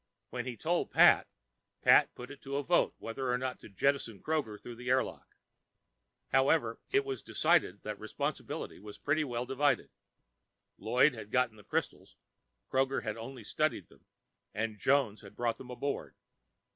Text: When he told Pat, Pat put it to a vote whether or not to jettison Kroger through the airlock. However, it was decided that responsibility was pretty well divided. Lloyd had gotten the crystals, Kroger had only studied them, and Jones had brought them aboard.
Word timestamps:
When 0.31 0.47
he 0.47 0.57
told 0.57 0.89
Pat, 0.89 1.27
Pat 1.83 2.15
put 2.15 2.31
it 2.31 2.41
to 2.41 2.55
a 2.57 2.63
vote 2.63 2.95
whether 2.97 3.31
or 3.31 3.37
not 3.37 3.59
to 3.59 3.69
jettison 3.69 4.19
Kroger 4.19 4.59
through 4.59 4.73
the 4.77 4.89
airlock. 4.89 5.35
However, 6.31 6.79
it 6.89 7.05
was 7.05 7.21
decided 7.21 7.83
that 7.83 7.99
responsibility 7.99 8.79
was 8.79 8.97
pretty 8.97 9.23
well 9.23 9.45
divided. 9.45 9.91
Lloyd 10.79 11.13
had 11.13 11.29
gotten 11.29 11.55
the 11.55 11.63
crystals, 11.63 12.15
Kroger 12.67 13.03
had 13.03 13.15
only 13.15 13.43
studied 13.43 13.89
them, 13.89 14.05
and 14.55 14.79
Jones 14.79 15.21
had 15.21 15.35
brought 15.35 15.59
them 15.59 15.69
aboard. 15.69 16.15